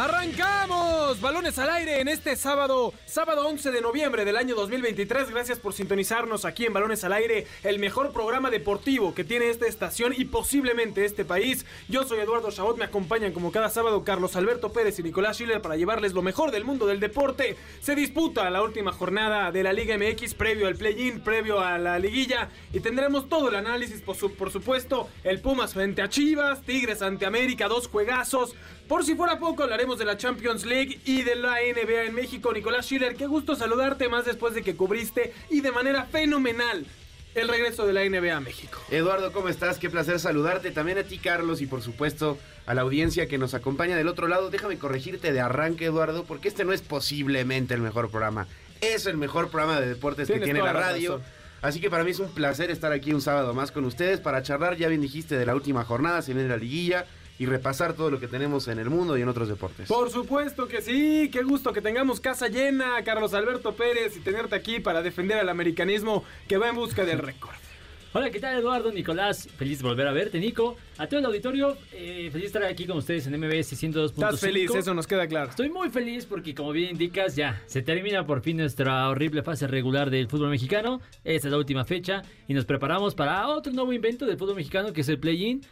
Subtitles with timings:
[0.00, 1.20] ¡Arrancamos!
[1.20, 5.28] Balones al aire en este sábado, sábado 11 de noviembre del año 2023.
[5.28, 9.66] Gracias por sintonizarnos aquí en Balones al aire, el mejor programa deportivo que tiene esta
[9.66, 11.66] estación y posiblemente este país.
[11.90, 15.60] Yo soy Eduardo Chabot, me acompañan como cada sábado Carlos Alberto Pérez y Nicolás Schiller
[15.60, 17.58] para llevarles lo mejor del mundo del deporte.
[17.82, 21.98] Se disputa la última jornada de la Liga MX previo al play-in, previo a la
[21.98, 26.62] liguilla y tendremos todo el análisis, por, su, por supuesto, el Pumas frente a Chivas,
[26.62, 28.54] Tigres ante América, dos juegazos.
[28.88, 32.52] Por si fuera poco, hablaremos de la Champions League y de la NBA en México.
[32.52, 36.86] Nicolás Schiller, qué gusto saludarte más después de que cubriste y de manera fenomenal
[37.34, 38.78] el regreso de la NBA a México.
[38.90, 39.78] Eduardo, ¿cómo estás?
[39.78, 40.70] Qué placer saludarte.
[40.70, 44.28] También a ti, Carlos, y por supuesto a la audiencia que nos acompaña del otro
[44.28, 44.50] lado.
[44.50, 48.46] Déjame corregirte de arranque, Eduardo, porque este no es posiblemente el mejor programa.
[48.80, 51.18] Es el mejor programa de deportes que tiene la radio.
[51.18, 51.40] Razón.
[51.62, 54.42] Así que para mí es un placer estar aquí un sábado más con ustedes para
[54.42, 54.76] charlar.
[54.76, 57.06] Ya bien dijiste de la última jornada, se viene la liguilla
[57.40, 59.88] y repasar todo lo que tenemos en el mundo y en otros deportes.
[59.88, 64.54] Por supuesto que sí, qué gusto que tengamos casa llena, Carlos Alberto Pérez, y tenerte
[64.54, 67.54] aquí para defender al americanismo que va en busca del récord.
[68.12, 69.48] Hola, ¿qué tal Eduardo, Nicolás?
[69.56, 70.76] Feliz de volver a verte, Nico.
[70.98, 74.10] A todo el auditorio, eh, feliz de estar aquí con ustedes en MBS 102.5.
[74.10, 75.48] Estás feliz, eso nos queda claro.
[75.48, 79.66] Estoy muy feliz porque, como bien indicas, ya se termina por fin nuestra horrible fase
[79.66, 81.00] regular del fútbol mexicano.
[81.24, 84.92] Esta es la última fecha y nos preparamos para otro nuevo invento del fútbol mexicano
[84.92, 85.62] que es el play-in.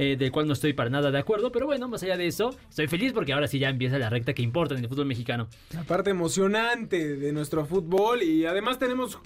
[0.00, 2.54] Eh, del cual no estoy para nada de acuerdo, pero bueno, más allá de eso,
[2.70, 5.48] estoy feliz porque ahora sí ya empieza la recta que importa en el fútbol mexicano.
[5.74, 9.18] La parte emocionante de nuestro fútbol y además tenemos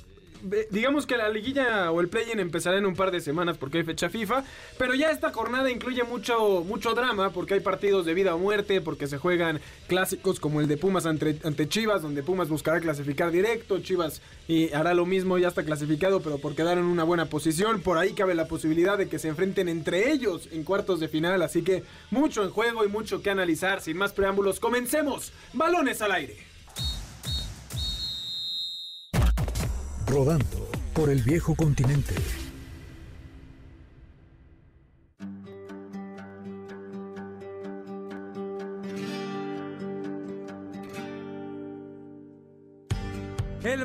[0.71, 3.85] digamos que la liguilla o el play-in empezará en un par de semanas porque hay
[3.85, 4.45] fecha FIFA,
[4.79, 8.81] pero ya esta jornada incluye mucho, mucho drama porque hay partidos de vida o muerte,
[8.81, 13.31] porque se juegan clásicos como el de Pumas ante, ante Chivas, donde Pumas buscará clasificar
[13.31, 17.27] directo, Chivas y hará lo mismo, ya está clasificado, pero por quedar en una buena
[17.27, 21.09] posición, por ahí cabe la posibilidad de que se enfrenten entre ellos en cuartos de
[21.09, 26.03] final, así que mucho en juego y mucho que analizar, sin más preámbulos, comencemos, balones
[26.03, 26.52] al aire.
[30.12, 32.15] Rodando por el viejo continente.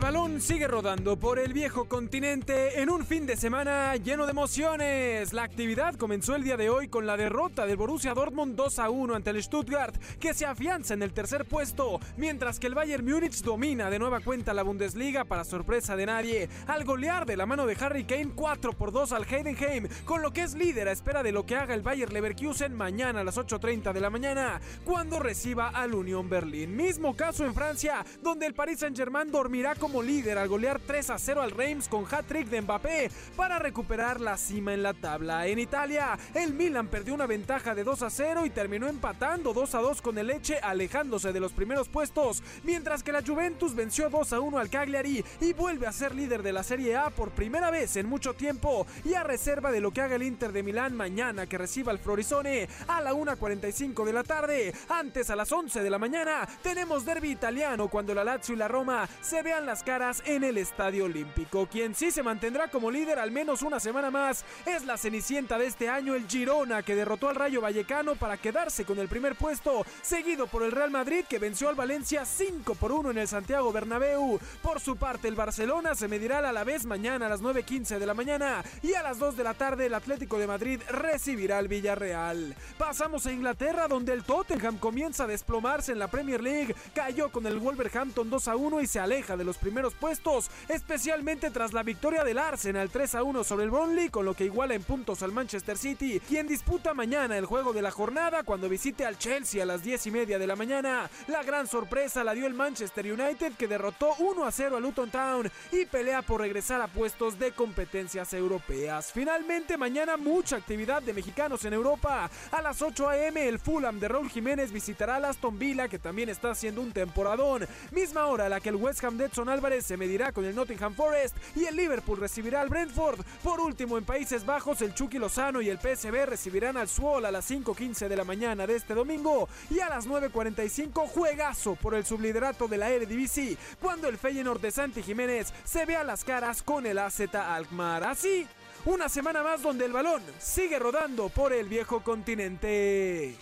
[0.08, 5.34] Balón sigue rodando por el viejo continente en un fin de semana lleno de emociones.
[5.34, 8.90] La actividad comenzó el día de hoy con la derrota del Borussia Dortmund 2 a
[8.90, 13.04] 1 ante el Stuttgart, que se afianza en el tercer puesto, mientras que el Bayern
[13.04, 17.46] Múnich domina de nueva cuenta la Bundesliga para sorpresa de nadie, al golear de la
[17.46, 20.94] mano de Harry Kane 4 por 2 al Heidenheim, con lo que es líder a
[20.94, 24.62] espera de lo que haga el Bayern Leverkusen mañana a las 8.30 de la mañana,
[24.86, 26.78] cuando reciba al Unión Berlín.
[26.78, 31.20] Mismo caso en Francia, donde el Paris Saint-Germain dormirá como líder al golear 3 a
[31.20, 35.48] 0 al Reims con hat-trick de Mbappé para recuperar la cima en la tabla.
[35.48, 39.76] En Italia, el Milan perdió una ventaja de 2 a 0 y terminó empatando 2
[39.76, 44.10] a 2 con el Leche, alejándose de los primeros puestos, mientras que la Juventus venció
[44.10, 47.32] 2 a 1 al Cagliari y vuelve a ser líder de la Serie A por
[47.32, 50.64] primera vez en mucho tiempo y a reserva de lo que haga el Inter de
[50.64, 54.74] Milán mañana que reciba al Florisone a la 1.45 de la tarde.
[54.90, 58.68] Antes a las 11 de la mañana tenemos derby italiano cuando la Lazio y la
[58.68, 61.66] Roma se vean las caras en el Estadio Olímpico.
[61.66, 65.68] Quien sí se mantendrá como líder al menos una semana más es la cenicienta de
[65.68, 69.86] este año, el Girona, que derrotó al Rayo Vallecano para quedarse con el primer puesto,
[70.02, 73.72] seguido por el Real Madrid que venció al Valencia 5 por 1 en el Santiago
[73.72, 74.38] Bernabéu.
[74.62, 78.06] Por su parte, el Barcelona se medirá a la vez mañana a las 9.15 de
[78.06, 81.70] la mañana y a las 2 de la tarde el Atlético de Madrid recibirá al
[81.70, 82.58] Villarreal.
[82.78, 87.48] Pasamos a Inglaterra donde el Tottenham comienza a desplomarse en la Premier League, cayó con
[87.48, 91.84] el Wolverhampton 2 a 1 y se aleja de los primeros puestos, especialmente tras la
[91.84, 95.22] victoria del Arsenal 3 a 1 sobre el Burnley, con lo que iguala en puntos
[95.24, 99.62] al Manchester City, quien disputa mañana el juego de la jornada cuando visite al Chelsea
[99.62, 101.10] a las 10 y media de la mañana.
[101.28, 105.10] La gran sorpresa la dio el Manchester United que derrotó 1 a 0 a Luton
[105.10, 109.12] Town y pelea por regresar a puestos de competencias europeas.
[109.12, 112.30] Finalmente, mañana mucha actividad de mexicanos en Europa.
[112.52, 113.48] A las 8 a.m.
[113.48, 117.68] el Fulham de Raúl Jiménez visitará a Aston Villa, que también está haciendo un temporadón.
[117.92, 120.96] Misma hora a la que el West Ham de Edson Se medirá con el Nottingham
[120.96, 123.20] Forest y el Liverpool recibirá al Brentford.
[123.44, 127.32] Por último, en Países Bajos, el Chucky Lozano y el PSV recibirán al Swol a
[127.32, 132.06] las 5.15 de la mañana de este domingo y a las 9.45 juegazo por el
[132.06, 136.86] subliderato de la Eredivisie cuando el Feyenoord de Santi Jiménez se vea las caras con
[136.86, 138.06] el AZ Alkmaar.
[138.06, 138.48] Así
[138.86, 143.36] Una semana más donde el balón sigue rodando por el viejo continente.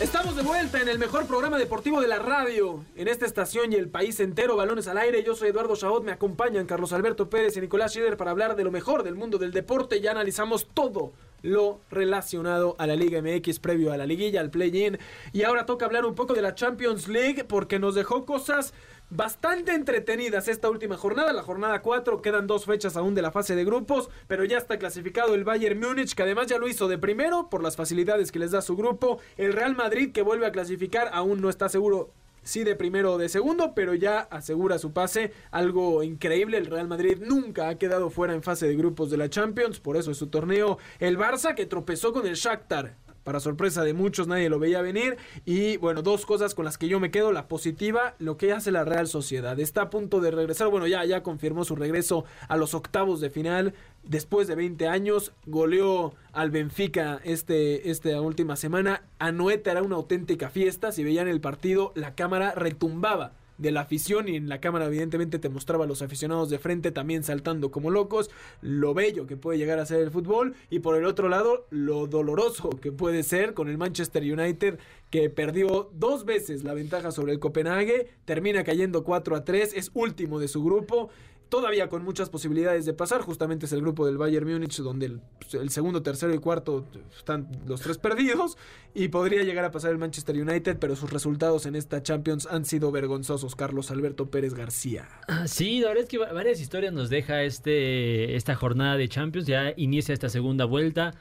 [0.00, 3.76] Estamos de vuelta en el mejor programa deportivo de la radio, en esta estación y
[3.76, 5.22] el país entero, balones al aire.
[5.22, 8.64] Yo soy Eduardo Chabot, me acompañan Carlos Alberto Pérez y Nicolás Schieder para hablar de
[8.64, 10.00] lo mejor del mundo del deporte.
[10.00, 11.12] Ya analizamos todo
[11.42, 14.98] lo relacionado a la Liga MX previo a la liguilla, al play-in.
[15.34, 18.72] Y ahora toca hablar un poco de la Champions League porque nos dejó cosas
[19.10, 23.56] bastante entretenidas esta última jornada, la jornada 4, quedan dos fechas aún de la fase
[23.56, 26.98] de grupos, pero ya está clasificado el Bayern Múnich, que además ya lo hizo de
[26.98, 30.52] primero por las facilidades que les da su grupo, el Real Madrid que vuelve a
[30.52, 32.10] clasificar, aún no está seguro
[32.42, 35.32] sí de primero o de segundo, pero ya asegura su pase.
[35.50, 39.28] Algo increíble, el Real Madrid nunca ha quedado fuera en fase de grupos de la
[39.28, 40.78] Champions, por eso es su torneo.
[41.00, 45.16] El Barça que tropezó con el Shakhtar para sorpresa de muchos nadie lo veía venir.
[45.44, 47.32] Y bueno, dos cosas con las que yo me quedo.
[47.32, 49.58] La positiva, lo que hace la Real Sociedad.
[49.58, 53.30] Está a punto de regresar, bueno, ya, ya confirmó su regreso a los octavos de
[53.30, 53.74] final.
[54.02, 59.02] Después de 20 años, goleó al Benfica este, esta última semana.
[59.18, 60.92] Anoeta era una auténtica fiesta.
[60.92, 65.38] Si veían el partido, la cámara retumbaba de la afición y en la cámara evidentemente
[65.38, 68.30] te mostraba a los aficionados de frente también saltando como locos,
[68.62, 72.06] lo bello que puede llegar a ser el fútbol y por el otro lado lo
[72.06, 74.78] doloroso que puede ser con el Manchester United
[75.10, 79.90] que perdió dos veces la ventaja sobre el Copenhague, termina cayendo 4 a 3, es
[79.92, 81.10] último de su grupo
[81.50, 83.20] todavía con muchas posibilidades de pasar.
[83.20, 85.18] Justamente es el grupo del Bayern Múnich, donde
[85.52, 88.56] el, segundo, tercero y cuarto están los tres perdidos.
[88.94, 92.64] Y podría llegar a pasar el Manchester United, pero sus resultados en esta Champions han
[92.64, 93.54] sido vergonzosos.
[93.54, 95.08] Carlos Alberto Pérez García.
[95.28, 99.46] Ah, sí, la verdad es que varias historias nos deja este, esta jornada de Champions.
[99.46, 101.12] Ya inicia esta segunda vuelta.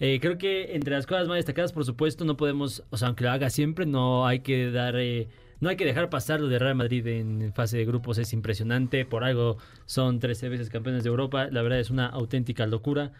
[0.00, 3.24] Eh, creo que entre las cosas más destacadas, por supuesto, no podemos, o sea, aunque
[3.24, 4.94] lo haga siempre, no hay que dar...
[4.96, 5.28] Eh,
[5.60, 9.04] no hay que dejar pasar lo de Real Madrid en fase de grupos, es impresionante.
[9.04, 11.48] Por algo son 13 veces campeones de Europa.
[11.50, 13.12] La verdad es una auténtica locura.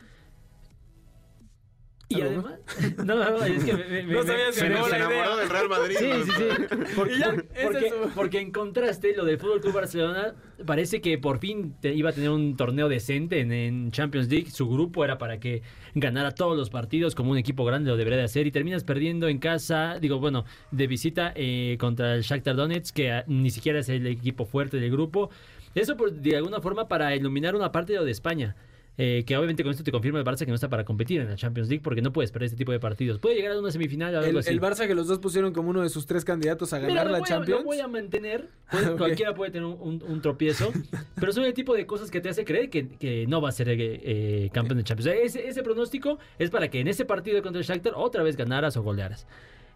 [2.11, 2.55] Y además,
[3.05, 5.97] no, no, es que me, no sabía se, enamoró del Real Madrid.
[5.99, 6.95] Sí, sí, sí.
[6.97, 10.35] Porque, porque, en contraste, lo del Fútbol Club Barcelona
[10.65, 14.51] parece que por fin iba a tener un torneo decente en, Champions League.
[14.51, 15.61] Su grupo era para que
[15.95, 19.29] ganara todos los partidos como un equipo grande lo debería de hacer y terminas perdiendo
[19.29, 23.81] en casa, digo, bueno, de visita eh, contra el Shakhtar Donetsk, que ah, ni siquiera
[23.81, 25.29] es el equipo fuerte del grupo.
[25.75, 28.57] Eso de alguna forma para iluminar una parte de, lo de España.
[29.01, 31.29] Eh, que obviamente con esto te confirma el Barça que no está para competir en
[31.29, 33.21] la Champions League porque no puedes perder este tipo de partidos.
[33.21, 35.71] Puede llegar a una semifinal o algo el, El Barça que los dos pusieron como
[35.71, 37.61] uno de sus tres candidatos a ganar la Champions.
[37.61, 38.49] lo voy a mantener.
[38.99, 40.73] Cualquiera puede tener un, tropiezo.
[41.15, 43.69] pero son el tipo de cosas que te hace creer que, no va a ser
[43.69, 45.17] eh, eh, campeón de Champions.
[45.23, 48.77] Ese, ese pronóstico es para que en ese partido contra el Shakhtar otra vez ganaras
[48.77, 49.29] o golearas.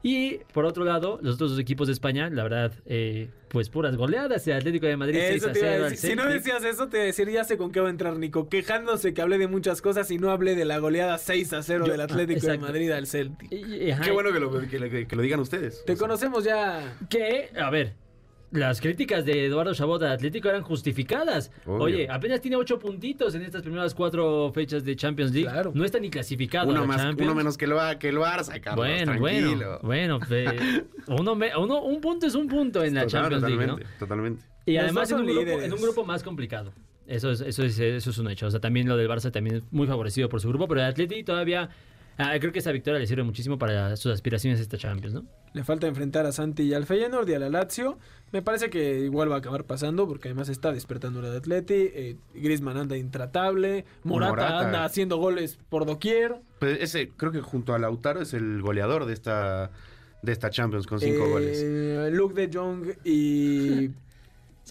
[0.02, 3.96] Y por otro lado, los otros dos equipos de España, la verdad, eh, pues puras
[3.96, 4.46] goleadas.
[4.48, 7.56] El Atlético de Madrid 6 a 0 Si no decías eso, te decir ya sé
[7.56, 8.48] con qué va a entrar Nico.
[8.48, 11.86] Quejándose que hablé de muchas cosas y no hablé de la goleada 6 a 0
[11.86, 13.48] del Atlético de Madrid al Celtic.
[13.48, 15.84] Qué bueno que lo, que lo digan ustedes.
[15.84, 16.96] Te conocemos ya.
[17.08, 17.94] Que, a ver,
[18.52, 21.50] las críticas de Eduardo Chabot al Atlético eran justificadas.
[21.66, 25.50] Oye, apenas tiene ocho puntitos en estas primeras cuatro fechas de Champions League.
[25.74, 26.68] No está ni clasificado.
[26.68, 30.20] Uno, más, uno menos que lo, que el Barça, Carlos, Bueno, bueno, bueno.
[31.08, 33.78] uno, un punto es un punto en la Champions League, ¿no?
[33.98, 34.44] Totalmente.
[34.66, 36.72] Y además en un, grupo, en un, grupo, más complicado.
[37.06, 38.46] Eso es, eso, es, eso es un hecho.
[38.46, 40.86] O sea, también lo del Barça también es muy favorecido por su grupo, pero el
[40.86, 41.68] Atlético todavía
[42.18, 45.24] Ah, creo que esa victoria le sirve muchísimo para sus aspiraciones a esta Champions, ¿no?
[45.54, 47.98] Le falta enfrentar a Santi y al Feyenoord y a la Lazio.
[48.32, 51.74] Me parece que igual va a acabar pasando porque además está despertando la de Atleti.
[51.74, 53.84] Eh, Griezmann anda intratable.
[54.04, 56.40] Morata, anda haciendo goles por doquier.
[56.58, 59.70] Pues ese, creo que junto a Lautaro es el goleador de esta,
[60.22, 62.12] de esta Champions con cinco eh, goles.
[62.14, 63.90] Luke de Jong y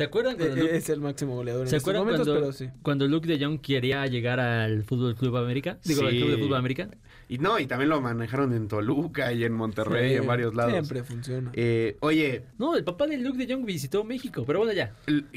[0.01, 3.61] ¿Se acuerdan cuando Luke, es el máximo goleador ¿se acuerdan cuando, cuando Luke de Jong
[3.61, 5.77] quería llegar al Fútbol Club América?
[5.83, 6.89] Digo, al Club de Fútbol América.
[7.29, 10.73] Y no, y también lo manejaron en Toluca y en Monterrey, en varios lados.
[10.73, 11.51] Siempre funciona.
[11.53, 12.43] Eh, oye.
[12.57, 14.91] No, el papá de Luke de Jong visitó México, pero bueno, ya.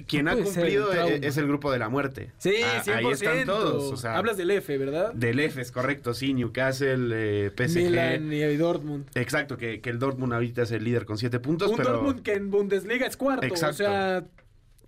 [0.08, 2.32] quien ha cumplido e, es, el grupo de la muerte.
[2.38, 4.04] Sí, ah, Ahí están todos.
[4.06, 5.12] Hablas del F, ¿verdad?
[5.12, 6.34] Del F, es correcto, sí.
[6.34, 7.76] Newcastle, eh, PSG.
[7.76, 9.06] Milan y Dortmund.
[9.14, 11.70] Exacto, que, que, el Dortmund ahorita es el líder con siete puntos.
[11.70, 11.92] Un pero...
[11.92, 13.46] Dortmund que en Bundesliga es cuarto.
[13.46, 13.84] Exacto.
[13.84, 14.24] O sea.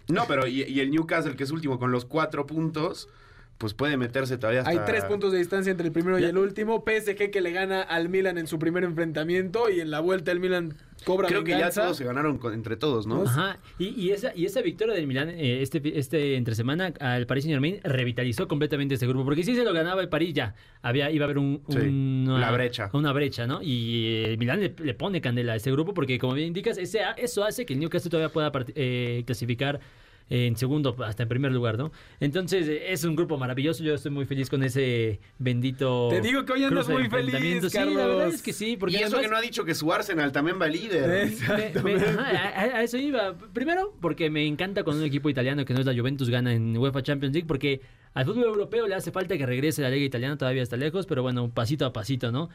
[0.09, 3.09] No, pero y, y el Newcastle, que es último con los cuatro puntos
[3.59, 4.71] pues puede meterse todavía hasta...
[4.71, 6.85] Hay tres puntos de distancia entre el primero y el último.
[6.87, 10.41] PSG que le gana al Milan en su primer enfrentamiento y en la vuelta el
[10.41, 13.23] Milan cobra Creo que ya todos se ganaron entre todos, ¿no?
[13.23, 13.59] Ajá.
[13.79, 17.55] Y, esa, y esa victoria del Milan eh, este, este entre semana al Paris Saint
[17.55, 19.25] Germain revitalizó completamente este grupo.
[19.25, 22.53] Porque si se lo ganaba el París ya había, iba a haber un, una, la
[22.53, 22.91] brecha.
[22.93, 23.63] Una brecha, ¿no?
[23.63, 27.45] Y el Milan le, pone candela a este grupo porque como bien indicas, ese, eso
[27.45, 29.81] hace que el Newcastle todavía pueda eh, clasificar
[30.29, 31.93] en segundo hasta en primer lugar, ¿no?
[32.21, 36.09] Entonces eh, es un grupo maravilloso, yo estoy muy feliz con ese bendito...
[36.11, 37.35] Te digo que hoy andas muy feliz.
[37.37, 37.97] Sí, la Carlos.
[37.97, 40.33] verdad es que sí, porque y eso además- que no ha dicho que su Arsenal
[40.33, 41.31] también va líder.
[41.75, 43.37] me- me- ajá, a, a eso iba.
[43.53, 46.77] Primero, porque me encanta cuando un equipo italiano que no es la Juventus gana en
[46.77, 47.81] UEFA Champions League, porque
[48.15, 51.23] al fútbol europeo le hace falta que regrese la liga italiana, todavía está lejos, pero
[51.23, 52.49] bueno, pasito a pasito, ¿no?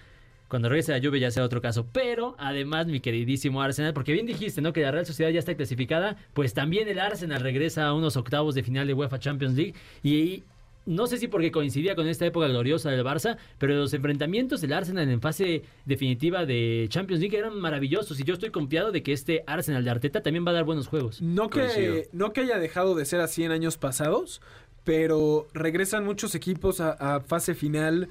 [0.51, 1.87] Cuando regrese la Juve ya sea otro caso.
[1.93, 4.73] Pero, además, mi queridísimo Arsenal, porque bien dijiste, ¿no?
[4.73, 8.53] Que la Real Sociedad ya está clasificada, pues también el Arsenal regresa a unos octavos
[8.53, 10.43] de final de UEFA Champions League y...
[10.83, 14.73] No sé si porque coincidía con esta época gloriosa del Barça, pero los enfrentamientos del
[14.73, 19.13] Arsenal en fase definitiva de Champions League eran maravillosos y yo estoy confiado de que
[19.13, 21.21] este Arsenal de Arteta también va a dar buenos juegos.
[21.21, 21.93] No Coincido.
[21.93, 24.41] que, no que haya dejado de ser así en años pasados,
[24.83, 28.09] pero regresan muchos equipos a, a fase final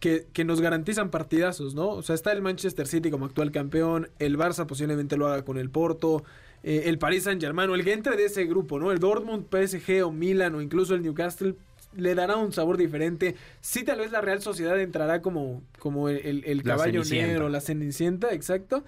[0.00, 1.88] que, que nos garantizan partidazos, ¿no?
[1.88, 5.58] O sea, está el Manchester City como actual campeón, el Barça posiblemente lo haga con
[5.58, 6.22] el Porto,
[6.62, 8.92] eh, el Paris Saint Germain o el que entre de ese grupo, ¿no?
[8.92, 11.54] El Dortmund, PSG o Milan o incluso el Newcastle
[11.96, 13.34] le dará un sabor diferente.
[13.60, 18.32] Sí, tal vez la Real Sociedad entrará como, como el, el- caballo negro, la cenicienta,
[18.34, 18.84] exacto.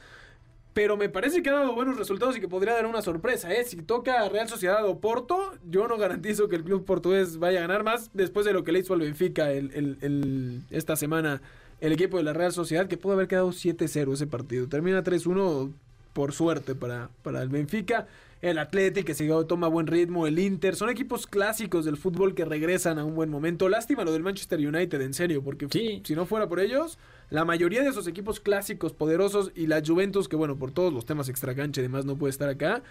[0.72, 3.64] Pero me parece que ha dado buenos resultados y que podría dar una sorpresa, ¿eh?
[3.64, 7.62] Si toca Real Sociedad o Porto, yo no garantizo que el club portugués vaya a
[7.62, 11.42] ganar más después de lo que le hizo al Benfica el, el- el- esta semana
[11.80, 14.68] el equipo de la Real Sociedad, que pudo haber quedado 7-0 ese partido.
[14.68, 15.72] Termina 3-1
[16.12, 18.06] por suerte para, para el Benfica.
[18.42, 22.98] El Athletic que toma buen ritmo, el Inter, son equipos clásicos del fútbol que regresan
[22.98, 23.68] a un buen momento.
[23.68, 26.00] Lástima lo del Manchester United, en serio, porque Sí.
[26.04, 26.98] si no fuera por ellos,
[27.30, 31.06] la mayoría de esos equipos clásicos, poderosos, y la Juventus, que bueno, por todos los
[31.06, 32.82] temas extracancha y demás no puede estar acá.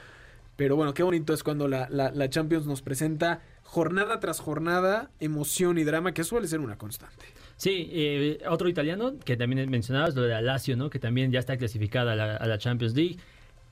[0.55, 5.77] Pero bueno, qué bonito es cuando la, la- Champions nos presenta jornada tras jornada emoción
[5.77, 7.25] y drama, que suele ser una constante.
[7.55, 10.89] Sí, eh, otro italiano que también mencionabas, lo de la Lazio, ¿no?
[10.89, 13.17] Que también ya está clasificada a la, a la Champions League.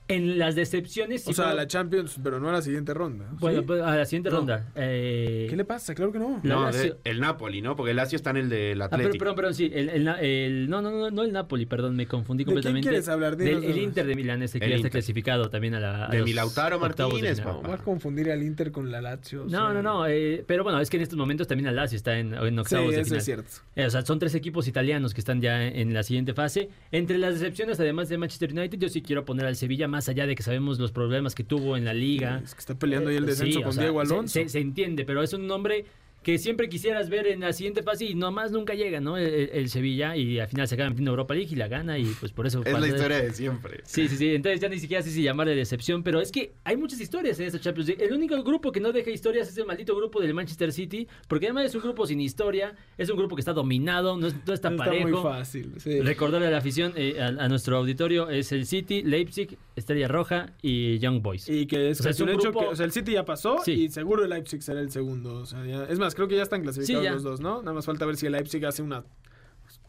[0.08, 1.22] En las decepciones...
[1.24, 3.26] sí O sea, puedo- la Champions, pero no a la siguiente ronda.
[3.38, 3.66] Bueno, ¿sí?
[3.66, 4.36] pues, a la siguiente No.
[4.38, 4.66] ronda.
[4.74, 5.94] Eh, ¿Qué le pasa?
[5.94, 6.40] Claro que no.
[6.42, 6.96] La No, Lazio.
[7.04, 7.76] el Napoli, ¿no?
[7.76, 9.18] Porque el Lazio está en el del Ah, pero, Atlético.
[9.22, 9.70] perdón, perdón, sí.
[9.72, 12.88] El, el el- no, no, no, no el Napoli, perdón, me confundí ¿De quién completamente.
[12.88, 13.36] quieres hablar?
[13.36, 13.78] Del el.
[13.78, 16.06] Inter de Milán, ese que ya está clasificado también a la.
[16.06, 17.44] a De los mi Lautaro octavos de Martínez.
[17.46, 17.68] No, papá.
[17.68, 19.42] vas a confundir al Inter con la Lazio.
[19.42, 19.72] o No, sea.
[19.74, 22.32] no, no, eh, pero bueno, es que en estos momentos también el Lazio está en,
[22.34, 23.18] en Sí, octavos de eso final.
[23.18, 23.50] es cierto.
[23.76, 26.70] Eh, o sea, son tres equipos italianos que están ya en la siguiente fase.
[26.92, 30.26] Entre las decepciones, además de Manchester United, yo sí quiero poner al Sevilla, más allá
[30.26, 32.42] de que sabemos los problemas que tuvo en la liga.
[32.44, 34.32] Es que está peleando ahí el descenso sí, con sea, Diego se- Alonso.
[34.34, 35.86] Se, se entiende, pero es un nombre
[36.22, 39.16] que siempre quisieras ver en la siguiente fase y nomás nunca llega, ¿no?
[39.16, 42.04] El, el Sevilla y al final se acaba metiendo Europa League y la gana y
[42.20, 42.60] pues por eso...
[42.64, 43.80] Es pasa- la historia de siempre.
[43.84, 44.34] Sí, sí, sí.
[44.34, 47.46] Entonces ya ni siquiera sé si llamarle decepción, pero es que hay muchas historias en
[47.46, 48.04] esta Champions League.
[48.04, 51.46] El único grupo que no deja historias es el maldito grupo del Manchester City, porque
[51.46, 54.52] además es un grupo sin historia, es un grupo que está dominado, no, es- no
[54.52, 55.08] está, Está parejo.
[55.08, 55.72] muy fácil.
[55.78, 56.00] sí.
[56.00, 60.52] Recordarle a la afición, eh, a, a nuestro auditorio, es el City, Leipzig, Estrella Roja
[60.60, 61.48] y Young Boys.
[61.48, 63.12] Y que es, O sea, es un un hecho grupo- que, o sea, el City
[63.12, 63.72] ya pasó Sí.
[63.84, 65.34] y seguro el Leipzig será el segundo.
[65.36, 67.12] O sea, ya- es más, creo que ya están clasificados Sí, ya.
[67.12, 67.60] los dos, ¿no?
[67.62, 69.04] Nada más falta ver si el Leipzig hace una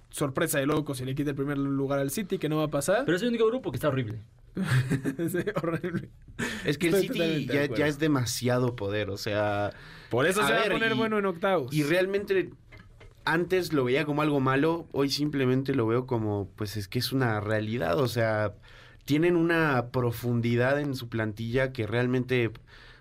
[0.10, 2.70] sorpresa de locos y le quita el primer lugar al City, que no va a
[2.70, 3.06] pasar.
[3.06, 4.22] Pero es el único grupo que está horrible.
[5.30, 6.10] Sí, horrible.
[6.66, 9.72] Es que el City ya, es demasiado poder, o sea...
[10.10, 11.72] Por eso A se va ver, a poner y- bueno en octavos.
[11.74, 12.50] Y realmente
[13.26, 17.12] antes lo veía como algo malo, hoy simplemente lo veo como, pues es que es
[17.12, 18.54] una realidad, o sea,
[19.06, 22.52] tienen una profundidad en su plantilla que realmente,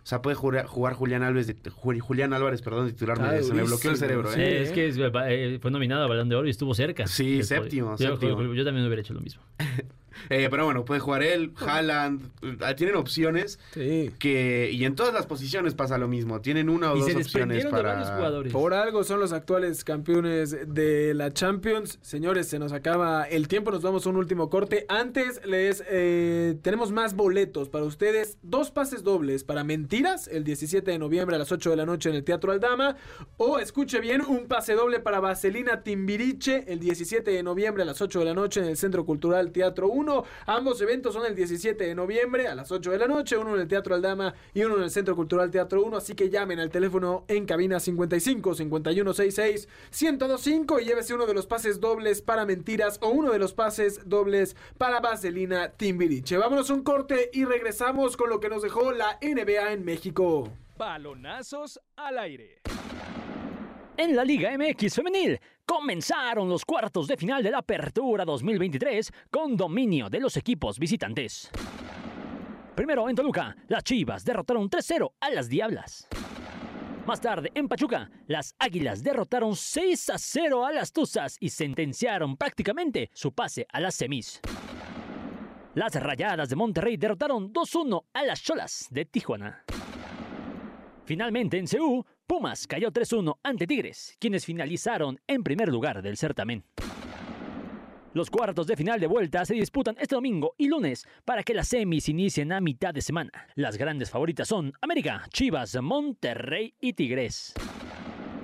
[0.08, 3.62] sea, puede jugar, jugar Julián Álvarez, de, Ju- Julián Álvarez, perdón, titular, Ah, se me
[3.62, 4.62] bloqueó el cerebro, Sí, ¿eh?
[4.62, 7.06] es que es, eh, fue nominado a Balón de Oro y estuvo cerca.
[7.06, 8.42] Sí, séptimo, yo, séptimo.
[8.42, 9.42] Yo, yo también hubiera hecho lo mismo.
[10.30, 14.10] Eh, pero bueno, puede jugar él, Haaland, eh, tienen opciones Sí.
[14.18, 17.16] que, y en todas las posiciones pasa lo mismo, tienen una o Y dos se
[17.16, 17.94] opciones de para...
[17.94, 18.52] varios jugadores.
[18.52, 21.98] Por algo son los actuales campeones de la Champions.
[22.02, 24.84] Señores, se nos acaba el tiempo, nos vamos a un último corte.
[24.88, 28.36] Antes les eh, tenemos más boletos para ustedes.
[28.42, 32.08] Dos pases dobles para Mentiras el 17 de noviembre a las 8 de la noche
[32.10, 32.96] en el Teatro Aldama.
[33.36, 38.00] O escuche bien, un pase doble para Vaselina Timbiriche el 17 de noviembre a las
[38.00, 40.07] 8 de la noche en el Centro Cultural Teatro 1.
[40.46, 43.62] Ambos eventos son el 17 de noviembre a las 8 de la noche, uno en
[43.62, 45.96] el Teatro Aldama y uno en el Centro Cultural Teatro 1.
[45.96, 49.68] Así que llamen al teléfono en cabina 55 5166
[50.00, 54.08] 1025 y llévese uno de los pases dobles para mentiras o uno de los pases
[54.08, 56.36] dobles para Vaselina Timbiriche.
[56.36, 60.50] Vámonos un corte y regresamos con lo que nos dejó la NBA en México.
[60.76, 62.60] Balonazos al aire.
[63.98, 69.56] En la Liga MX Femenil comenzaron los cuartos de final de la Apertura 2023 con
[69.56, 71.50] dominio de los equipos visitantes.
[72.76, 76.06] Primero en Toluca, las Chivas derrotaron 3-0 a las Diablas.
[77.08, 83.32] Más tarde, en Pachuca, las Águilas derrotaron 6-0 a las Tuzas y sentenciaron prácticamente su
[83.32, 84.40] pase a las semis.
[85.74, 89.64] Las Rayadas de Monterrey derrotaron 2-1 a las Cholas de Tijuana.
[91.04, 96.62] Finalmente, en CU, Pumas cayó 3-1 ante Tigres, quienes finalizaron en primer lugar del certamen.
[98.12, 101.68] Los cuartos de final de vuelta se disputan este domingo y lunes para que las
[101.68, 103.30] semis inicien a mitad de semana.
[103.54, 107.54] Las grandes favoritas son América, Chivas, Monterrey y Tigres.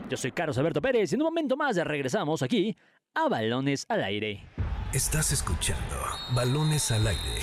[0.08, 2.74] Yo soy Carlos Alberto Pérez y en un momento más regresamos aquí
[3.12, 4.48] a Balones al Aire.
[4.94, 5.96] Estás escuchando
[6.34, 7.42] Balones al Aire.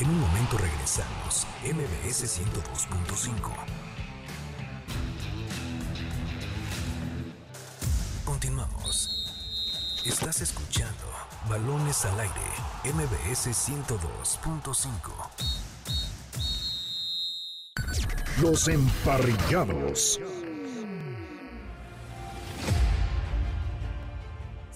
[0.00, 1.46] En un momento regresamos.
[1.64, 3.87] MBS 102.5.
[8.40, 9.26] Continuamos.
[10.04, 11.02] Estás escuchando
[11.50, 12.32] Balones al Aire.
[12.84, 14.86] MBS 102.5.
[18.40, 20.20] Los emparrillados.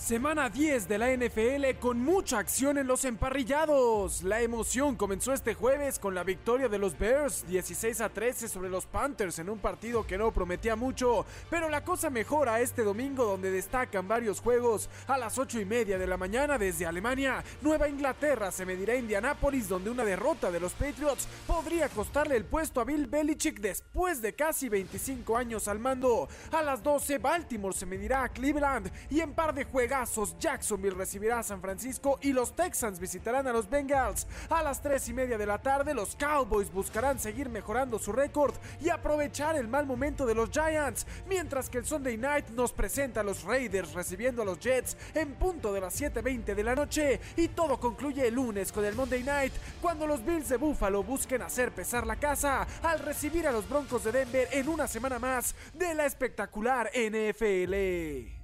[0.03, 4.25] Semana 10 de la NFL con mucha acción en los emparrillados.
[4.25, 8.69] La emoción comenzó este jueves con la victoria de los Bears 16 a 13 sobre
[8.69, 13.25] los Panthers en un partido que no prometía mucho, pero la cosa mejora este domingo
[13.25, 14.91] donde destacan varios juegos.
[15.07, 18.97] A las 8 y media de la mañana desde Alemania, Nueva Inglaterra se medirá a
[18.97, 24.21] Indianápolis donde una derrota de los Patriots podría costarle el puesto a Bill Belichick después
[24.21, 26.29] de casi 25 años al mando.
[26.51, 29.92] A las 12 Baltimore se medirá a Cleveland y en par de juegos
[30.39, 34.27] Jacksonville recibirá a San Francisco y los Texans visitarán a los Bengals.
[34.49, 38.55] A las 3 y media de la tarde, los Cowboys buscarán seguir mejorando su récord
[38.81, 43.21] y aprovechar el mal momento de los Giants, mientras que el Sunday Night nos presenta
[43.21, 47.21] a los Raiders recibiendo a los Jets en punto de las 7.20 de la noche.
[47.37, 51.43] Y todo concluye el lunes con el Monday Night, cuando los Bills de Buffalo busquen
[51.43, 55.55] hacer pesar la casa al recibir a los Broncos de Denver en una semana más
[55.75, 58.42] de la espectacular NFL.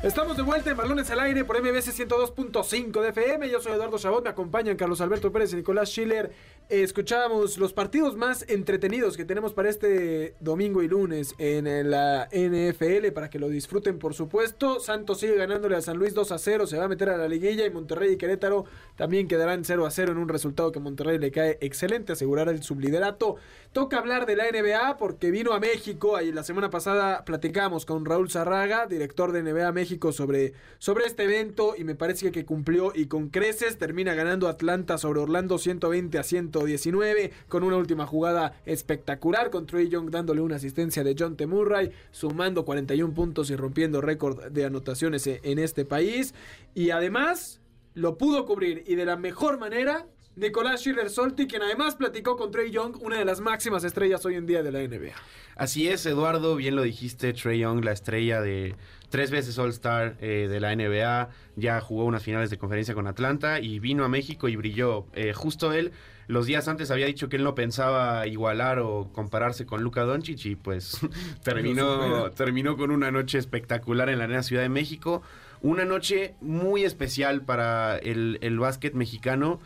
[0.00, 3.50] Estamos de vuelta en Balones al Aire por MBS 102.5 de FM.
[3.50, 6.32] Yo soy Eduardo Chabot, me acompañan Carlos Alberto Pérez y Nicolás Schiller.
[6.68, 13.10] Escuchábamos los partidos más entretenidos que tenemos para este domingo y lunes en la NFL
[13.14, 14.78] para que lo disfruten, por supuesto.
[14.78, 17.26] Santos sigue ganándole a San Luis 2 a 0, se va a meter a la
[17.26, 21.18] liguilla y Monterrey y Querétaro también quedarán 0 a 0 en un resultado que Monterrey
[21.18, 23.36] le cae excelente, asegurar el subliderato.
[23.72, 26.16] Toca hablar de la NBA porque vino a México.
[26.16, 31.24] Ahí la semana pasada platicamos con Raúl Zarraga, director de NBA México, sobre, sobre este
[31.24, 33.78] evento y me parece que cumplió y con creces.
[33.78, 36.22] Termina ganando Atlanta sobre Orlando 120 a
[36.58, 41.46] 119 con una última jugada espectacular con Trey Young dándole una asistencia de John T.
[41.46, 46.34] Murray, sumando 41 puntos y rompiendo récord de anotaciones en este país.
[46.74, 47.60] Y además
[47.94, 52.52] lo pudo cubrir y de la mejor manera Nicolás Schiller Solti, quien además platicó con
[52.52, 55.12] Trey Young, una de las máximas estrellas hoy en día de la NBA.
[55.56, 58.76] Así es, Eduardo, bien lo dijiste, Trey Young, la estrella de
[59.10, 63.60] tres veces All-Star eh, de la NBA, ya jugó unas finales de conferencia con Atlanta
[63.60, 65.06] y vino a México y brilló.
[65.14, 65.92] Eh, justo él,
[66.26, 70.44] los días antes había dicho que él no pensaba igualar o compararse con Luka Doncic
[70.46, 71.00] y pues
[71.42, 75.22] terminó, terminó con una noche espectacular en la Arena Ciudad de México.
[75.60, 79.58] Una noche muy especial para el, el básquet mexicano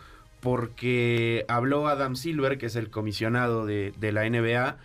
[0.43, 4.77] porque habló Adam Silver, que es el comisionado de, la NBA,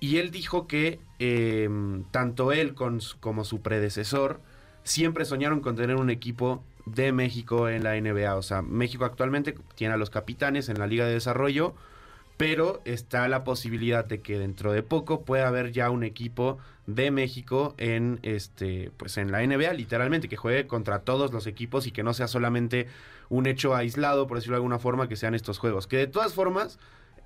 [0.00, 4.40] y él dijo que em, tanto él como su predecesor
[4.84, 8.36] siempre soñaron con tener un equipo de México en la NBA.
[8.36, 11.74] O sea, México actualmente tiene a los capitanes en la Liga de Desarrollo,
[12.36, 17.10] pero está la posibilidad de que dentro de poco pueda haber ya un equipo de
[17.10, 21.92] México en este pues en la NBA literalmente que juegue contra todos los equipos y
[21.92, 22.88] que no sea solamente
[23.30, 26.34] un hecho aislado por decirlo de alguna forma que sean estos juegos que de todas
[26.34, 26.78] formas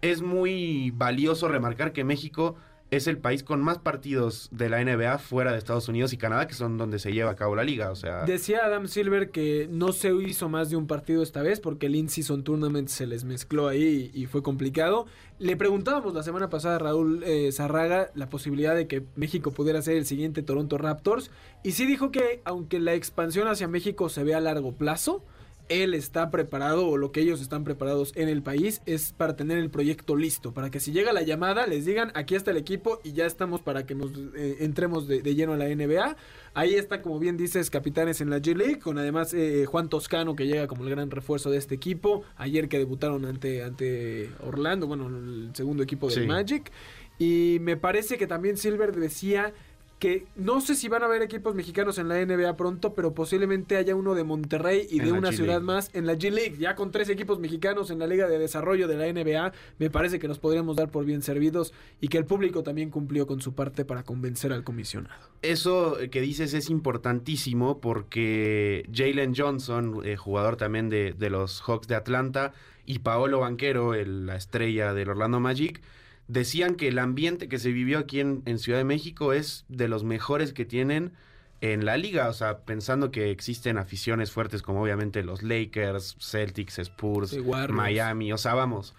[0.03, 2.57] es muy valioso remarcar que México
[2.91, 6.47] es el país con más partidos de la NBA fuera de Estados Unidos y Canadá,
[6.47, 7.91] que son donde se lleva a cabo la liga.
[7.91, 8.25] O sea.
[8.25, 11.97] Decía Adam Silver que no se hizo más de un partido esta vez porque el
[11.97, 15.07] In-Season Tournament se les mezcló ahí y fue complicado.
[15.39, 19.83] Le preguntábamos la semana pasada a Raúl eh, Zarraga la posibilidad de que México pudiera
[19.83, 21.31] ser el siguiente Toronto Raptors.
[21.63, 25.23] Y sí dijo que, aunque la expansión hacia México se ve a largo plazo,
[25.69, 29.59] él está preparado o lo que ellos están preparados en el país es para tener
[29.59, 33.01] el proyecto listo, para que si llega la llamada les digan aquí está el equipo
[33.05, 36.17] y ya estamos para que nos eh, entremos de, lleno a la NBA.
[36.55, 40.47] Ahí está, como bien dices, capitanes en la G-League, con además eh, Juan Toscano que
[40.47, 42.25] llega como el gran refuerzo de este equipo.
[42.37, 46.73] Ayer que debutaron ante, ante Orlando, bueno, el segundo equipo del Magic.
[47.19, 49.53] Y me parece que también Silver decía
[49.99, 53.77] que no sé si van a haber equipos mexicanos en la NBA pronto, pero posiblemente
[53.77, 56.57] haya uno de Monterrey y En de una ciudad más en la G League.
[56.59, 60.19] Ya con tres equipos mexicanos en la Liga de Desarrollo de la NBA, me parece
[60.19, 63.55] que nos podríamos dar por bien servidos y que el público también cumplió con su
[63.55, 65.17] parte para convencer al comisionado.
[65.43, 71.89] Eso que dices es importantísimo porque Jalen Johnson, eh, jugador también de, de los Hawks
[71.89, 72.53] de Atlanta,
[72.87, 75.83] y Paolo Banquero, el- la estrella del Orlando Magic,
[76.29, 79.89] decían que el ambiente que se vivió aquí en, en Ciudad de México es de
[79.89, 81.13] los mejores que tienen
[81.61, 82.29] en la liga.
[82.29, 87.41] O sea, pensando que existen aficiones fuertes como obviamente los Lakers, Celtics, Spurs, Sí.
[87.71, 88.33] Miami.
[88.33, 88.95] O sea, vamos.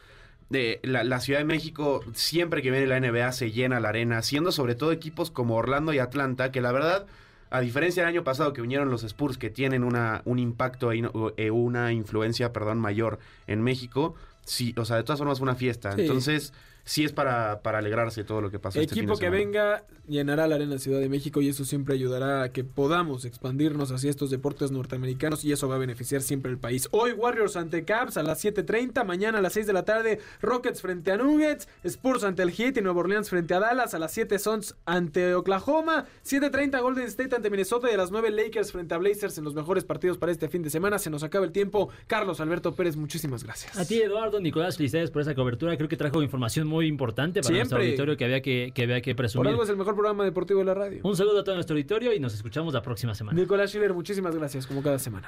[0.50, 4.22] De la, la Ciudad de México, siempre que viene la NBA, se llena la arena,
[4.24, 7.06] siendo sobre todo equipos como Orlando y Atlanta, que la verdad,
[7.52, 10.98] a diferencia del año pasado que vinieron los Spurs, que tienen una, un impacto e
[10.98, 15.44] in- e una influencia, perdón, mayor en México, sí, o sea, de todas formas fue
[15.46, 15.92] una fiesta.
[15.92, 16.02] Sí.
[16.02, 16.52] Entonces,
[16.90, 19.84] sí es para, para alegrarse todo lo que pasó este fin Equipo de que venga
[20.08, 24.10] llenará la arena Ciudad de México y eso siempre ayudará a que podamos expandirnos hacia
[24.10, 26.88] estos deportes norteamericanos y eso va a beneficiar siempre al país.
[26.92, 30.82] Hoy Warriors ante Caps a las 7.30, mañana a las 6 de la tarde Rockets
[30.82, 34.12] frente a Nuggets, Spurs ante el Heat y Nueva Orleans frente a Dallas, a las
[34.12, 38.96] 7 Suns ante Oklahoma, 7.30 Golden State ante Minnesota y a las 9 Lakers frente
[38.96, 40.98] a Blazers en los mejores partidos para este fin de semana.
[40.98, 41.90] Se nos acaba el tiempo.
[42.08, 43.78] Carlos Alberto Pérez, muchísimas gracias.
[43.78, 45.78] A ti, Eduardo, Nicolás, felicidades por esa cobertura.
[45.78, 47.88] Creo que trajo información muy importante para nuestro Siempre.
[47.90, 49.48] auditorio que había que, que, había que Por presumir.
[49.50, 51.02] algo es el mejor programa deportivo de la radio.
[51.04, 53.40] Un saludo a todo nuestro auditorio y nos escuchamos la próxima semana.
[53.40, 55.28] Nicolás Schiller, muchísimas gracias, como cada semana.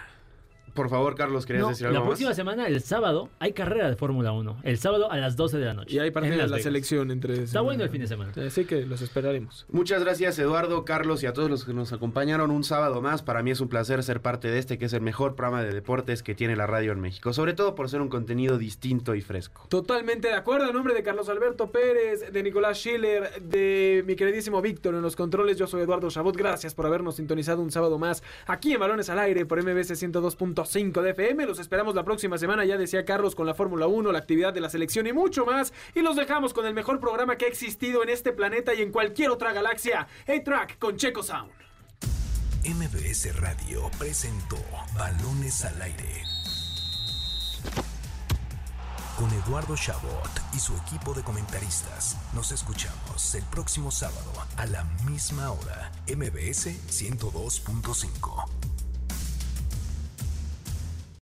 [0.74, 2.08] Por favor, Carlos, ¿querías No, decir algo la más?
[2.10, 4.58] próxima semana, el sábado, hay carrera de Fórmula 1.
[4.64, 5.96] El sábado a las 12 de la noche.
[5.96, 6.64] Y hay partido en de la Vegas.
[6.64, 7.44] selección entre.
[7.44, 8.32] Está bueno el fin de semana.
[8.46, 9.66] Así que los esperaremos.
[9.70, 13.22] Muchas gracias Eduardo, Carlos y a todos los que nos acompañaron un sábado más.
[13.24, 15.74] Para mí es un placer ser parte de este que es el mejor programa de
[15.74, 19.22] deportes que tiene la radio en México, sobre todo por ser un contenido distinto y
[19.22, 19.66] fresco.
[19.70, 20.68] Totalmente de acuerdo.
[20.68, 25.16] En nombre de Carlos Alberto Pérez, de Nicolás Schiller, de mi queridísimo Víctor en los
[25.16, 26.36] controles, yo soy Eduardo Chabot.
[26.36, 29.96] Gracias por habernos sintonizado un sábado más aquí en Balones al Aire por MBC
[30.66, 31.46] 102.5 de FM.
[31.46, 34.62] Los esperamos la próxima semana, ya decía Carlos, con la Fórmula 1, la actividad de
[34.62, 35.74] la selección y mucho más.
[35.96, 38.92] Y los dejamos con el mejor programa que ha existido en este planeta y en
[38.92, 40.08] cualquier otra galaxia.
[40.28, 41.52] A-Track con Checo Sound.
[42.64, 44.58] MBS Radio presentó
[44.96, 46.24] Balones al Aire.
[49.18, 52.18] Con Eduardo Chabot y su equipo de comentaristas.
[52.34, 55.92] Nos escuchamos el próximo sábado a la misma hora.
[56.08, 58.61] MBS 102.5.